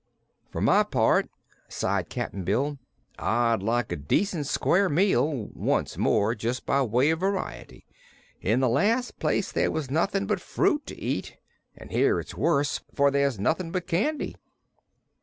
[0.51, 1.29] "For my part,"
[1.69, 2.79] sighed Cap'n Bill,
[3.19, 7.85] "I'd like a decent square meal, once more, just by way of variety.
[8.41, 11.37] In the last place there was nothing but fruit to eat,
[11.77, 14.35] and here it's worse, for there's nothing but candy."